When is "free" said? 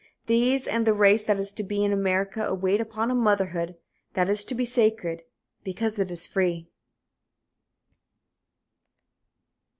6.25-6.67